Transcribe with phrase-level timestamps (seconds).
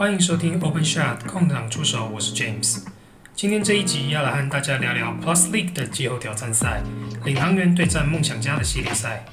[0.00, 2.86] 欢迎收听 Open Shot 空档出手，我是 James。
[3.34, 6.80] 今天这一集要来和大家聊聊 Plus League 的季后挑战赛，
[7.22, 9.26] 领航员对战梦想家的系列赛。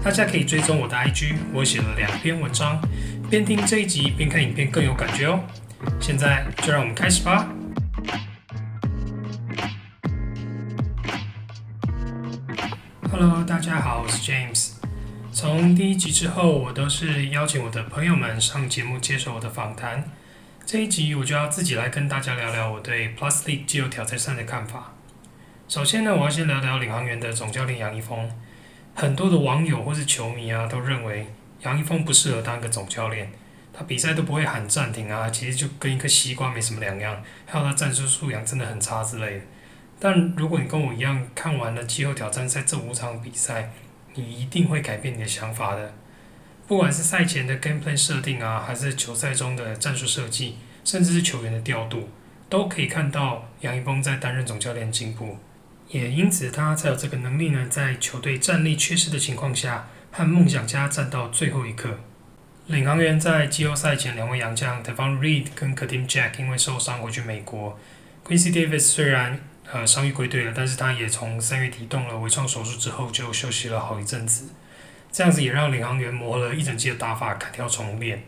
[0.00, 2.80] 大家可以追踪我的 IG，我写了两篇文章，
[3.28, 5.40] 边听这一集边看影片更有感觉哦。
[5.98, 7.48] 现在就让我们开始吧。
[13.10, 14.61] Hello，大家好，我是 James。
[15.42, 20.08] 从第一集之后，我都是邀请我的朋友们上节目接受我的访谈。
[20.64, 24.92] 这一集我就要自己来跟大家聊聊我对 Plus League 季后挑战赛的看法。
[25.66, 28.30] 首先呢，我要先聊聊领航员的总教练杨一峰。
[28.94, 31.26] 很多的网友或是球迷啊，都认为
[31.62, 33.28] 杨一峰不适合当个总教练。
[33.72, 37.20] 他比赛都不会喊暂停啊，其实就跟一颗西瓜没什么两样。
[37.46, 39.44] 还有他战术素养真的很差之类的。
[39.98, 43.72] 但如果你跟我一样看完了季后挑战赛这五场比赛，
[44.14, 45.94] 你一定会改变你的想法的。
[46.66, 52.08] 不管是赛前的 game plan 设定啊，还是球赛中的战术设计，甚至是球员的调度，
[52.48, 55.38] 都可以看到杨一峰在担任总教练进步。
[55.88, 61.98] 也因此，他才有这个能力呢，在球队战力缺失的情况下，和梦想家战到最后一刻。
[62.68, 67.78] 领航员在季后赛前两位洋将 Devon Reed 跟 Kadeem Jack 因为受伤回去美国。
[68.24, 69.40] Quincy Davis 虽然
[69.72, 74.50] 呃伤愈归队了，但是他也从三月底动了微创手术之后就休息了好一阵子。
[75.10, 78.22] 这样子也让领航员磨了一整季的打法，砍掉重练。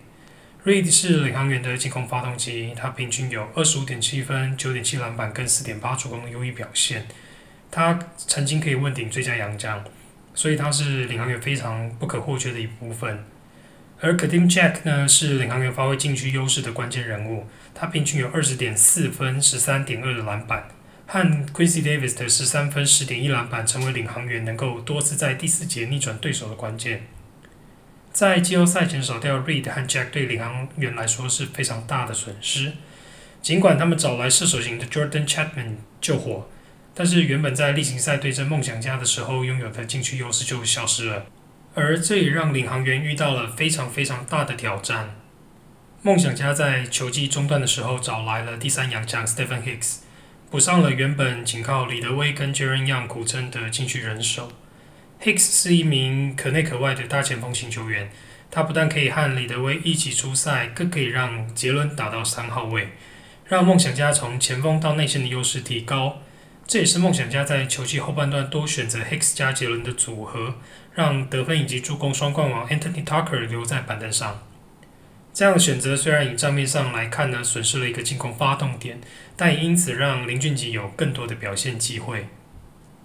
[0.64, 7.06] Reed 是领航员的进攻发动机，他平均有二十五点七分、九点七篮板跟四点八助攻的优异表现。
[7.70, 9.84] 他曾经可以问鼎最佳洋将，
[10.34, 13.24] 所以他是领航员非常不可或缺的一部分。
[14.00, 20.68] 而 Kadeem Jack 呢，是领航员发挥禁区优势的关键人物，他平均有二十点四分、十三点二的篮板。
[21.06, 21.20] 和
[21.52, 27.06] Quincy Davis 的十三分、十点一篮板，成为领航员能够多次在第四节逆转对手的关键。
[28.12, 32.72] 在季后赛前少掉 Reed 和 Jack 对领航员来说是非常大的损失。
[33.42, 36.48] 尽管他们找来射手型的 Jordan Chapman 救火，
[36.94, 41.26] 但是原本在例行赛对阵梦想家的时候拥有的禁区优势就消失了。
[41.74, 45.16] 而这也让领航员遇到了非常非常大的挑战。
[46.02, 50.03] 梦想家在球季中段的时候找来了第三洋将 Stephen Hicks。
[50.54, 54.52] 补上了原本仅靠李德威跟 Jaren Young 苦撑的禁区人手。
[55.20, 58.08] Hicks 是一名可内可外的大前锋型球员，
[58.52, 62.90] 他不但可以和李德威一起出赛，更可以让杰伦打到三号位，
[63.48, 66.22] 让梦想家从前锋到内线的优势提高。
[66.68, 70.54] 这也是梦想家在球季后半段多选择 Hicks 加杰伦的组合，
[70.94, 74.44] 让得分以及助攻双冠王 Anthony Tucker 留在板凳上。
[75.34, 79.00] 这样的选择虽然以账面上来看呢，损失了一个进攻发动点，
[79.36, 82.28] 但也因此让林俊杰有更多的表现机会。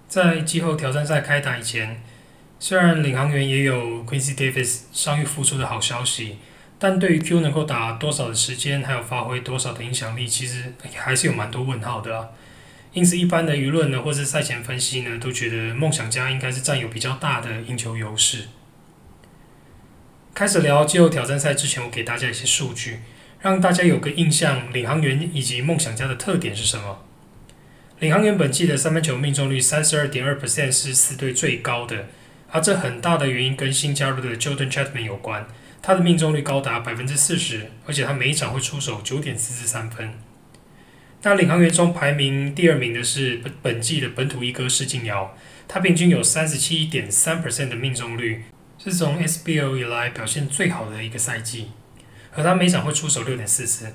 [0.07, 2.03] 在季后挑战赛开打以前，
[2.59, 6.37] 虽然领航员也有 Quincy Davis 伤愈复出的好消息，
[6.77, 12.27] 但对于 Q 能够打多少的时间，还有发挥多少的影响力，其实还是有蛮多问号的啊。
[12.93, 18.45] 因此，一般的舆论呢，或是赛前分析呢，都觉得梦想家应该是占有比较大的赢球优势。
[20.39, 22.99] 开始聊季后挑战赛之前，我给大家一些数据，
[23.41, 27.03] 让大家有个印象，领航员以及梦想家的特点是什么？
[27.99, 32.07] 领航员本季的三分球命中率三十二点二 percent 是四队最高的，
[32.51, 35.45] 而这很大的原因跟新加入的 Jordan Chatman 有关，
[35.81, 40.13] 他的命中率高达百分之四十，而且他每一场会出手九点四次三分。
[41.23, 45.35] 那领航员中排名第二名的是本本季的本土一哥施晋尧，
[45.67, 48.45] 他平均有三十七点三 percent 的命中率。
[48.81, 51.67] 是从 SBO 以来表现最好的一个赛季，
[52.31, 53.93] 和他每场会出手六点四次。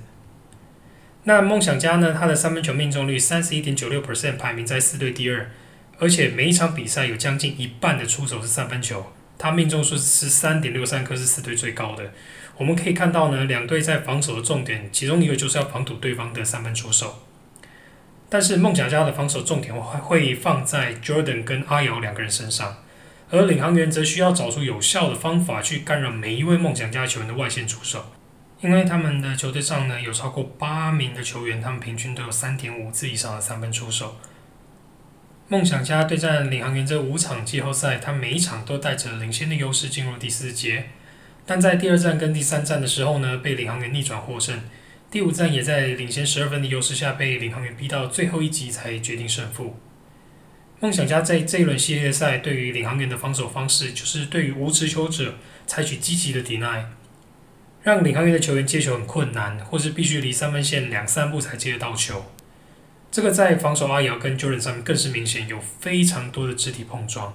[1.22, 2.12] 那梦想家呢？
[2.12, 5.50] 他的三分球命中率三十一点九六 percent，排名在四队第二，
[5.98, 12.12] 而且每一场比赛有将近一半的出手是三分球，他命中数是三点六三颗，是四队最高的。
[12.58, 17.24] 我们可以看到呢，两队在防守的重点，其中一个就是要防堵对方的三分出手。
[18.28, 22.83] 但是梦想家的防守重点会会放在 Jordan 跟阿瑶两个人身上。
[23.34, 28.12] 而领航员则需要找出有效的方法去干扰每一位梦想家球员的外线出手，
[28.60, 34.16] 因为他们的球队上呢有超过八名的球员，他们平均都有三点五次以上的三分出手。
[35.48, 40.86] 梦想家对战领航员这五场季后赛，他每一场都带着领先的优势进入第四节，
[41.44, 44.62] 但在第二战跟第三战的时候呢，被领航员逆转获胜。
[45.10, 49.78] 第五战也在领先十二分的优势下，被领航员逼到最后一集才决定胜负。
[50.80, 55.36] 梦想家在这一轮系列赛对于领航员的防守方式，就是对于无持球者
[55.66, 56.84] 采取积极的 deny，
[57.82, 62.26] 让领航员的球员接球很困难，或是必须离三分线两三步才接得到球。
[63.10, 67.34] 这个在防守阿瑶跟 Jordan 上面更是明显，有非常多的肢体碰撞。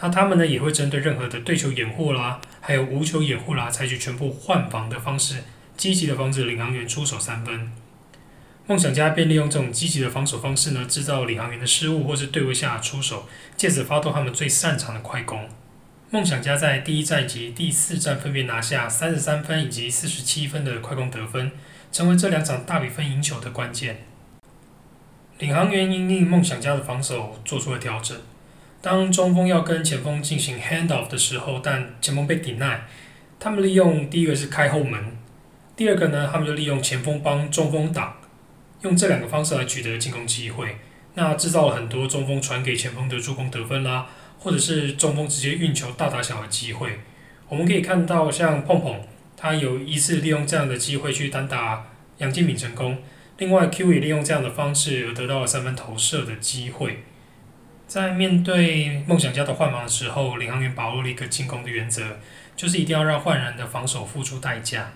[0.00, 5.44] 那他们呢也会针对任何的对球掩护啦，还有无球掩护啦，采取全部换防的方式，
[5.76, 7.70] 积极的防止领航员出手三分。
[8.66, 15.46] 梦想家便利用这种积极的防守方式呢，制造领航员的失误或是对位下出手，借此发动他们最擅长的快攻。
[16.10, 21.52] 梦想家在第一战及第四战分别拿下三十三分以及四十七分的快攻得分，
[21.92, 23.98] 成为这两场大比分赢球的关键。
[25.38, 28.16] 领航员因应梦想家的防守做出了调整。
[28.80, 32.78] 当中锋要跟前锋进行 hand off 的时候，但前锋被 deny，
[33.38, 35.16] 他们利用第一个是开后门，
[35.74, 38.14] 第二个呢，他们就利用前锋帮中锋挡，
[38.82, 40.76] 用这两个方式来取得进攻机会。
[41.14, 44.06] 那制造了很多中锋传给前锋的助攻得分啦，
[44.38, 46.98] 或者是中锋直接运球大打小的机会。
[47.48, 49.00] 我们可以看到，像碰碰，
[49.36, 51.86] 他有一次利用这样的机会去单打
[52.18, 52.98] 杨建敏成功，
[53.38, 57.04] 另外 Q 也利用这样的方式而得到了三分投射的机会。
[57.86, 62.18] 在面对梦想家的换防的时候，领航员把握了一个进攻的原则，
[62.56, 64.90] 就是一定要让换人的防守付出代价。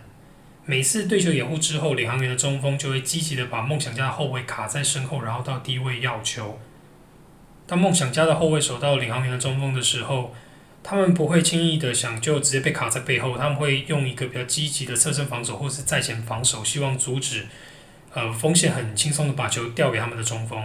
[0.70, 6.61] 每次对球掩护之后，领航员的中锋就会积极的把梦想家的后卫卡在身后，然后到低位要球。
[7.67, 10.35] 当梦想家的后卫守到领航员的中锋的时候，
[10.82, 17.47] 他们不会轻易的想就直接被卡在背后，他们会用一个比较积极的侧身防守或是在前防守，希望阻止
[18.12, 20.62] 呃风险很轻松的把球调给他们的中锋。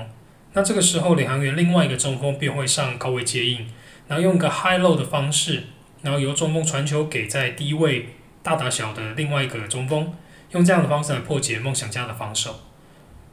[0.51, 3.65] 那这个时候，领航员另外一个中锋便会上高位接应，
[4.09, 5.63] 然后用一个 high low 的方式，
[6.01, 8.09] 然后由中锋传球给在低位
[8.43, 10.13] 大打小的另外一个中锋，
[10.51, 12.59] 用这样的方式来破解梦想家的防守。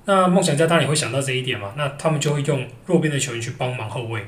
[0.07, 4.25] 那梦想家当然也会想到这一点嘛，那他们就会用弱边的球员去帮忙后卫，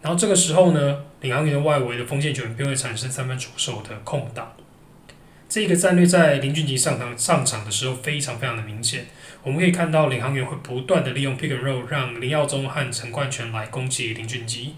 [0.00, 4.52] 然后这个时候呢，领航员的外围的锋线球员便会产生三分出手的空档。
[5.48, 9.04] 这个战略在林俊杰上场上场的时候非常非常的明显。
[9.42, 14.68] 我们可以看到领航员会不断的利用 pick and roll，让林耀宗和陈冠全来攻击林俊杰。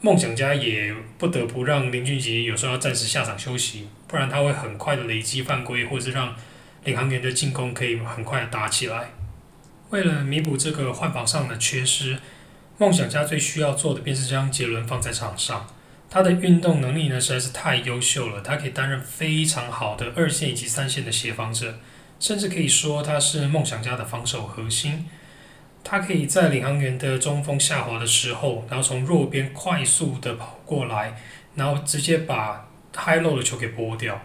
[0.00, 6.34] 梦想家也不得不让林俊杰有时候要暂时下场休息，不然他会很快的累积犯规，或是让
[6.82, 9.10] 领航员的进攻可以很快的打起来。
[9.90, 12.18] 为了弥补这个换防上的缺失，
[12.78, 15.66] 梦想家最需要做的便是将杰伦放在场上。
[16.10, 21.78] 他的运动能力呢实在是太优秀了，他可以担任非常好的二线以及三线的协防者，
[22.18, 25.06] 甚至可以说他是梦想家的防守核心。
[25.84, 31.14] 他可以在领航员的中锋下滑的时候，然后从弱边快速的跑过来，
[31.54, 34.20] 然后直接把 high low 的球给拨掉。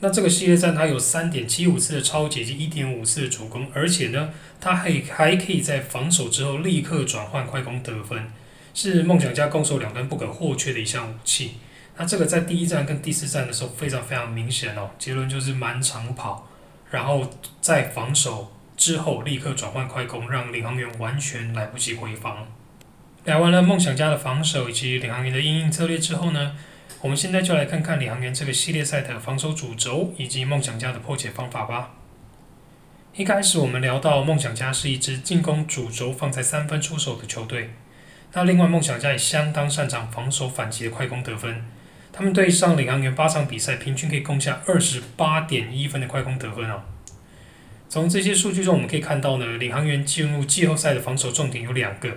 [0.00, 4.30] 那这个系列战它有三点七五次的超解及一点五次的主攻，而且呢，
[4.60, 8.30] 它还还可以在防守之后立刻转换快攻得分。
[8.74, 11.54] 是梦想家攻守两端不可或缺的一项武器。
[11.96, 14.90] 那这个在第一站跟第四站的时候非常非常明显哦。
[14.98, 16.46] 结论就是满场跑，
[16.90, 17.30] 然后
[17.62, 22.46] 在防守之后立刻转换快攻，让领航员完全来不及回防。
[23.24, 26.54] 聊完了梦想家的防守以及领航员的应应策略之后呢，
[27.00, 31.94] 我们现在就来看看领航员这个系列赛的防守主轴以及梦想家的破解方法吧。
[33.14, 37.70] 一开始我们聊到梦想家是一支进攻主轴放在三分出手的球队。
[38.32, 41.64] 那另外，梦想家也相当擅长防守反击的快攻得分。
[42.12, 46.82] 他们对上领航员八场比赛，平均可以攻下二十八点一分的快攻得分哦。
[47.88, 52.10] 从这些数据中，我们可以看到呢，领航员进入季后赛的防守重点有两个，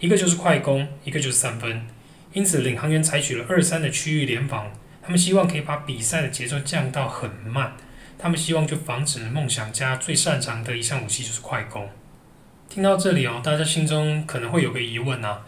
[0.00, 1.86] 一个就是快攻，一个就是三分。
[2.34, 4.70] 因此，领航员采取了二三的区域联防，
[5.02, 7.72] 他们希望可以把比赛的节奏降到很慢。
[8.18, 11.88] 他们希望就防止梦想家最擅长的一项武器就是快攻。
[12.68, 15.42] 听到这里哦，大家心中可能会有个疑问啊。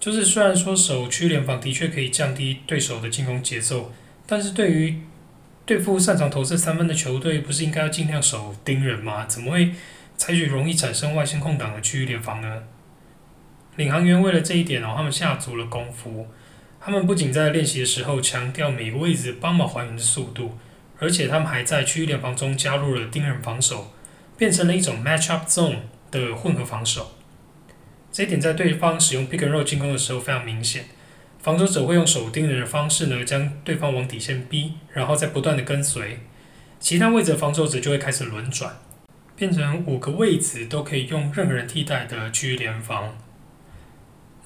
[0.00, 3.92] 就是虽然说守区联防的确可以降低对手的进攻节奏，
[4.26, 5.00] 但是对于
[5.64, 9.24] 对付擅长投射三分的球队，不是应该要尽量守盯人吗？
[9.26, 9.72] 怎么会
[10.16, 12.62] 采取容易产生外线空档的区域联防呢？
[13.76, 16.28] 领航员为了这一点哦，他们下足了功夫。
[16.80, 20.58] 他们不仅在练习的时候强调每个位置帮忙还原的速度，
[20.98, 23.92] 而且他们还在区域联防中加入了盯人防守，
[24.36, 25.78] 变成了一种 match up zone
[26.10, 27.12] 的混合防守。
[28.12, 30.84] 这一点在对方使用 pick and roll 进攻的时候非常明显，
[31.42, 36.20] 防守者会用手盯人的方式呢，将对方往底线逼，然后再不断的跟随，
[36.78, 38.76] 其他位置的防守者就会开始轮转，
[39.34, 43.16] 变成五个位置都可以用任何人替代的区域联防。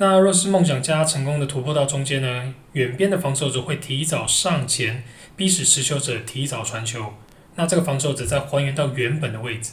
[0.00, 5.02] 那若是梦想家成功的突破到中间呢，远边的防守者会提早上前，
[5.34, 7.14] 逼使持球者提早传球，
[7.56, 9.72] 那这个防守者再还原到原本的位置。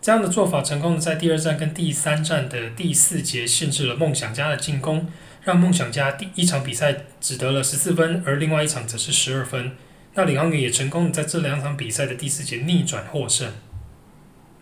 [0.00, 5.08] 这样的做法成功的在第二站跟第三站的第四节限制了梦想家的进攻，
[5.42, 9.72] 让梦想家第一场比赛只得了十四分，而另外一场则是十二分。
[10.14, 13.52] 那领航员也成功的在这两场比赛的第四节逆转获胜。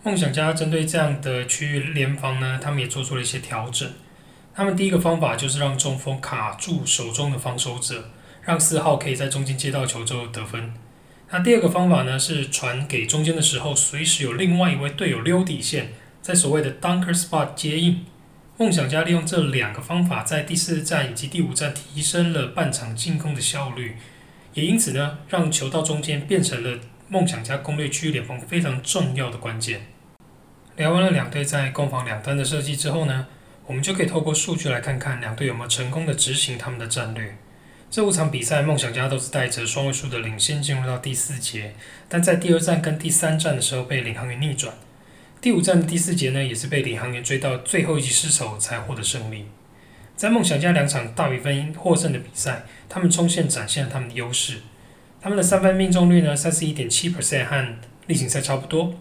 [0.03, 3.87] 梦想家针对这样的区域联防呢，他们也做出了一些调整。
[4.57, 8.09] 他们第一个方法就是让中锋卡住手中的防守者，
[8.43, 10.73] 让四号可以在中间接到球之后得分。
[11.31, 15.93] 那第二个方法呢，是传给中间的时候，随时有另外一位队友溜底线，
[16.23, 18.05] 在所谓的 dunker spot 接应。
[18.57, 23.97] 梦想家利用这两个方法，在第四站以及第五站提升了半场进攻的效率，
[24.53, 29.87] 也因此呢，让球到中间变成了梦想家攻略区域联盟非常重要的关键。
[30.77, 33.27] 聊完了两队在攻防两端的设计之后呢，
[33.67, 37.37] 我们就可以透过数据来看看两队有没有成功的执行他们的战略。
[37.91, 41.75] 这五场比赛，梦想家都是带着双位数的领先进入到第四节，
[42.09, 44.75] 但在第二战跟第三战的时候被领航员逆转。
[45.41, 49.47] 第五战的第四节呢，也是被领航员追到最后一击失手才获得胜利。
[50.17, 54.59] 在梦想家两场大比分获胜的比赛，他们冲线展现了他们的优势。
[55.21, 58.95] 他们的三分命中率呢，三十一点七 percent 和例行赛差不多，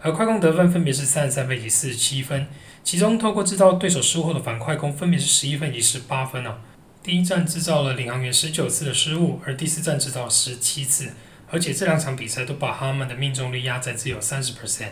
[0.00, 2.46] 而快攻得分分别是三十三分以及四十七分，
[2.84, 6.58] 其中透过制造对手失误后的反快攻分别是十一分以及十八分哦。
[7.02, 11.10] 第一站制造了领航员十九次的失误，而第四站制造十七次，
[11.50, 14.90] 而且这两场比赛都把他们的命中率压在只有三十 percent。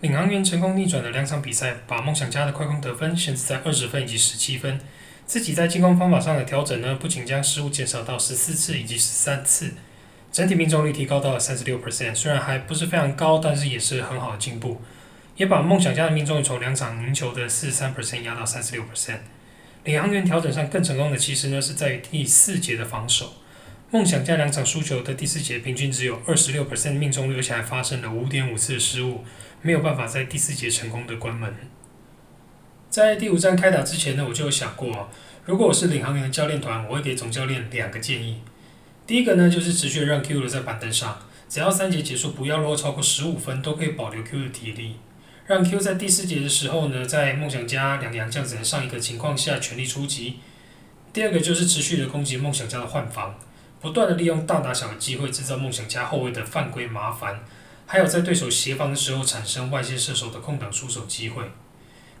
[0.00, 4.78] 领航员成功逆转的两场比赛，把梦想家的快攻得分限制在二十分以及十七分。
[5.24, 9.72] 自己在进攻方法上的调整呢，不仅将失误减少到十四次以及十三次，
[10.30, 12.14] 整体命中率提高到了三十六 percent。
[12.14, 14.80] 虽然还不是非常高，但是也是很好的进步，
[15.36, 19.18] 也把梦想家的命中率从两场赢球的四十三 percent 压到三十六 percent。
[19.84, 23.34] 领航员调整上更成功的，其实呢是在于第四节的防守。
[23.92, 29.24] 梦想家两场输球的第四节，平均只有二十六 percent 命中率，而且还发生了五点五次的失误，
[29.62, 31.54] 没有办法在第四节成功的关门。
[32.90, 35.08] 在第五站开打之前呢，我就有想过，
[35.44, 38.40] 如果我是领航员的教练团，我会给总教练两个建议。
[39.06, 44.96] 第一个呢，就是持续让 Q 留在板凳上，只要三节结束不要落后超过十五分，都可以保留 Q 的体力。
[45.46, 50.40] 让 Q 在第四节的时候呢，在梦想家两洋将只能上一个情况下全力出击。
[51.12, 53.38] 第二个就是持续的攻击梦想家的换防，
[53.80, 57.40] 不断的利用大打小的机会制造梦想家后卫的犯规麻烦，
[57.86, 61.44] 还有在对手协防的时候产生外线射手的空档出手机会。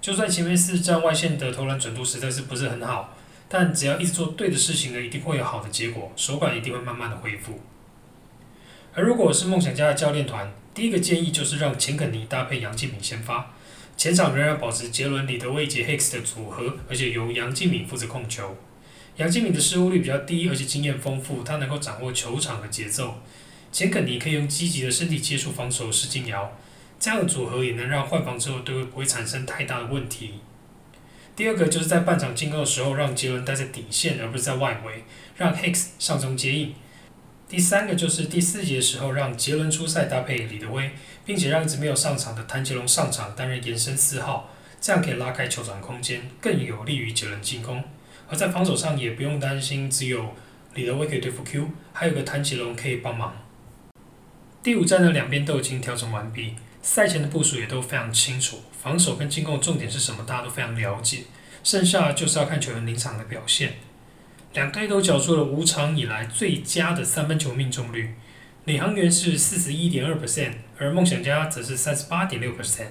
[0.00, 3.12] 就算前面四站外线的投篮准度实在是不是很好，
[3.48, 7.60] 但只要一直做对的事情呢，一定会有好的结果，手感一定会慢慢的恢复。
[8.94, 13.50] 而如果是梦想家的教练团，第一个建议就是让钱肯尼搭配杨敬敏先发，
[13.96, 18.54] 前场仍然保持杰伦、李德威及 Hicks 的组合，而且由杨敬敏负责控球。
[19.16, 23.22] 杨敬敏的失误率比较低，而且经验丰富，他能够掌握球场的节奏。
[23.72, 26.54] 钱肯尼可以用积极的身体接触防守施金瑶，
[27.00, 30.32] 这样的组合也能让换防之后对位不会产生太大的问题。
[31.34, 35.04] 第二个就是在半场进攻的时候，让杰伦待在底线而不是在外围，
[35.38, 36.74] 让 Hicks 上中接应。
[37.48, 40.90] 第三个就是第四节的时候，让杰伦出赛搭配李德威，
[41.24, 44.50] 并且让一直没有上场的谭杰龙上场担任延伸四号，
[44.80, 47.84] 这样可以拉开球场空间，更有利于杰伦进攻。
[48.28, 50.34] 而在防守上也不用担心，只有
[50.74, 53.36] 李德威可以对付 Q，还有个谭杰龙可以帮忙。
[54.64, 61.22] 第五站的两边都已经调整完毕，赛前的部署也都非常清楚，防守跟进攻的重点是什么，大家都非常了解，
[61.62, 63.74] 剩下就是要看球员临场的表现。
[64.56, 68.14] 两队都缴出了五场以来最佳的三分球命中率，
[68.64, 72.86] 领航员是四十一点二 percent，而梦想家则是三十八点六 percent。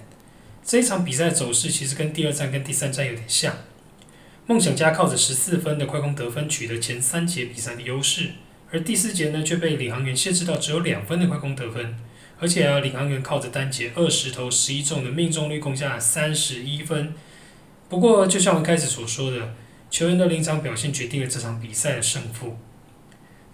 [0.63, 3.51] 这一场比赛走势其实跟第二战跟第三战有点像，
[4.45, 8.33] 梦想家靠着十四分的快攻得分取得前三节比赛的优势，
[8.71, 11.95] 而第四节呢却被领航员限制到只有两分的快攻得分，
[12.39, 17.15] 而且啊领航员靠着单节二十投十一中的命中率攻下三十一分。
[17.89, 19.55] 不过就像我开始所说的。
[19.95, 22.57] 球员的临场表现决定了这场比赛的胜负。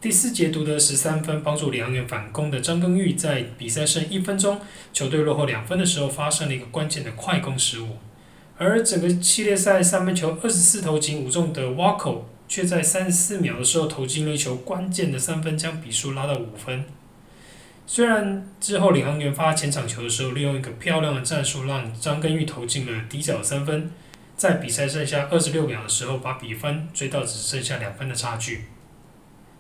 [0.01, 4.59] 第四节独得十三分，帮助领航员反攻的张根玉，在比赛剩一分钟，
[4.91, 7.89] 球队落后两分的时候，发生了一个关键的快攻失误。
[8.57, 16.85] 而整个系列赛三分球二十四投仅五中的 Wako，却在三十四秒的时候投进了一球关键的三分，将比数拉到五分。
[17.85, 23.91] 虽然之后领航员发前场球的时候，利用一个漂亮的战术，让张根玉投进了底角三分。
[24.41, 28.65] 在比赛剩下二十六秒的时候，把比分追到只剩下两分的差距。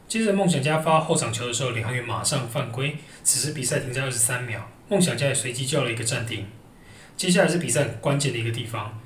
[0.07, 6.47] 接着梦想家发后场球的时候，领航员马上犯规，此时比赛停在二十三秒，梦想家也随即叫了一个暂停。
[7.15, 8.99] 接下来是比赛关键的一个地方，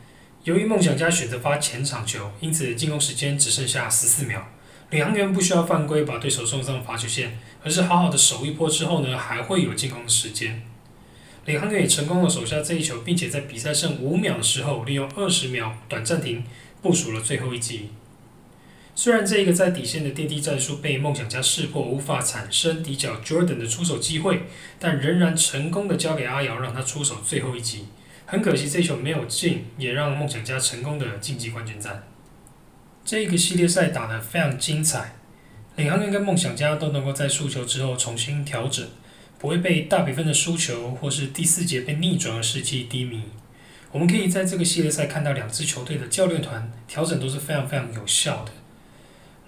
[0.45, 4.47] 由于梦想家选择发前场球，因此进攻时间只剩下十四秒。
[4.91, 10.63] 领航员不需要犯规把对手送上罚球线，而是好好的守一波之后呢，还会有进攻时间。
[11.45, 16.43] 领航员也成功的守下这一球，并且在比赛剩五秒的时候，利用二十秒短暂停
[16.81, 17.89] 部署了最后一击。
[18.95, 24.43] 虽然这一个在底线的电梯战术被梦想家识破，无法产生底角 Jordan 的出手机会，
[24.79, 27.85] 但仍然成功的交给阿瑶，让他出手最后一击。
[28.25, 32.03] 很可惜这一球没有进，也让梦想家成功的晋级冠军战。
[33.03, 35.15] 这个系列赛打得非常精彩。
[35.75, 38.87] 领航员跟梦想家都能够在输球之后重新调整，
[39.45, 43.21] 不会被大比分的输球或是第四节被逆转而士气低迷。
[43.91, 48.51] 我们可以在这个系列赛看到两支球队的教练团调整都是非常非常有效的。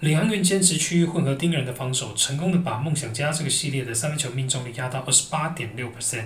[0.01, 6.25] 领航员坚持区域混合盯人的防守，成功的把梦想家这个系列的三分球命中率压到二十八点六 percent。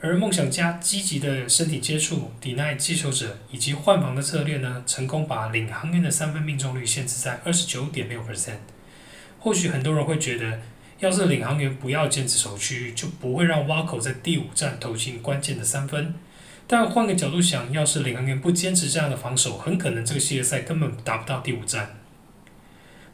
[0.00, 8.60] 而梦想家积极的身体接触、抵耐接球者以及换防的策略呢，成功把领航员的三分命中率限制在二十九点六 percent。
[9.40, 10.62] 或许很多人会觉得，
[11.04, 16.14] 要是领航员不要坚持守区，就不会让挖口在第五站投进关键的三分。
[16.66, 21.90] 但换个角度想，要是领航员不坚持这样的防守，很可能这个系列赛根本达不到第五站。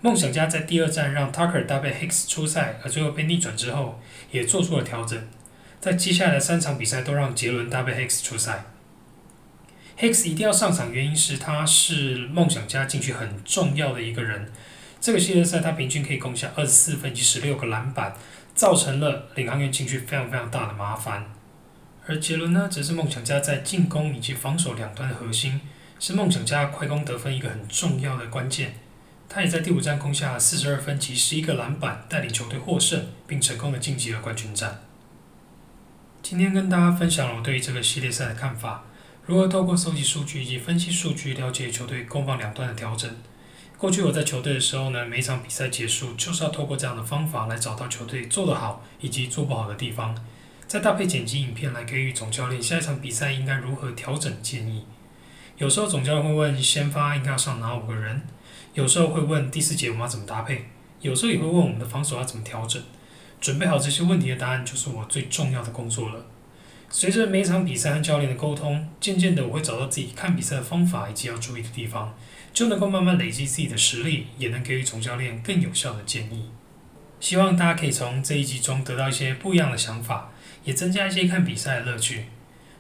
[0.00, 5.20] 梦想家在第二站让 Tucker 搭配 Hicks 出赛，而最后被逆转之后，也做出了调整。
[5.80, 8.66] 在接下来的三场比赛都让杰伦搭配 Hicks 出赛。
[9.98, 14.50] Hicks 一定要上场，原因是他是梦想家进去很重要的一个人。
[15.00, 18.14] 这个系列赛他平均可以攻下二十四分及十六个篮板，
[18.54, 21.24] 造成了领航员进去非常非常大的麻烦。
[22.06, 25.60] 而杰伦呢，则是梦想家在进攻以及防守两端的核心，
[25.98, 28.74] 是梦想家快攻得分一个很重要的关键。
[29.28, 34.80] 他也在第五战攻下四十二分及十一个篮板，带领球队获胜，并成功的晋级了冠军战。
[36.20, 38.84] 今天跟大家分享了我对于这个系列赛的看法，
[39.24, 43.08] 如何透过收集数据以及分析数据，了解球队攻防两端的调整。
[43.80, 50.14] 过去我在球队的时候呢，每场比赛结束就是要透过这样的方法来找到球队做得好以及做不好的地方，
[50.66, 54.84] 再搭配剪辑影片来给予总教练下一场比赛应该如何调整建议。
[55.56, 58.20] 有时候总教练会问先发应该要上哪五个人，
[58.74, 60.66] 有时候会问第四节我们要怎么搭配，
[61.00, 62.82] 有时候也会问我们的防守要怎么调整。
[63.40, 66.26] 准备好这些问题的答案，就是我最重要的工作了。
[66.90, 72.12] 随着每一场比赛和教练的沟通，渐渐的我会找到自己看比赛的方法以及要注意的地方，
[72.52, 76.50] 就能够慢慢累积自己的实力，也能给予总教练更有效的建议。
[77.20, 80.30] 希望大家可以从这一集中得到一些不一样的想法，
[80.64, 82.24] 也增加一些看比赛的乐趣。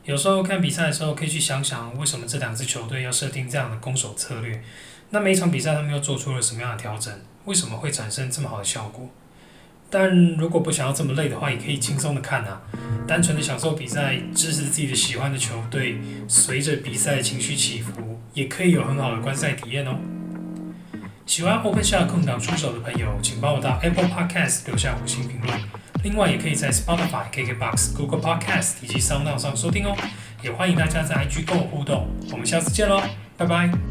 [0.04, 4.62] 有时候看比赛的时候，可以去想想为什么这两支球队要设定这样的攻守策略，
[5.10, 7.12] 那每一场比赛他们又做出了什么样的调整，
[7.44, 9.08] 为什么会产生这么好的效果？
[9.90, 12.62] 但如果不想要这么累的话，也可以轻松的看啊，
[13.06, 19.96] 单纯的享受比赛，支持自己的喜欢的球队，随着比赛情绪起伏，也可以有很好的观赛体验哦。
[21.26, 25.60] 喜欢 Open Shot 空档出手的朋友，请帮我到 Apple Podcast 留下五星评论。
[26.02, 29.96] 另外，也可以在 Spotify、KKBox、Google Podcast 以及 Sound 上收听哦。
[30.42, 32.08] 也欢迎大家在 IG 跟我互动。
[32.32, 33.02] 我们下次见喽，
[33.36, 33.89] 拜拜。